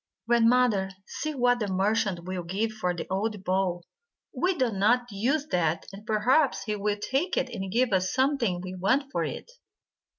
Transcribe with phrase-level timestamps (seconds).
[0.27, 3.83] "Grandmother, see what the merchant will give for the old bowl.
[4.35, 7.49] We do not use that, and perhaps he THE MERCHANT OF SERI will take it
[7.55, 9.51] and give us something we want for it."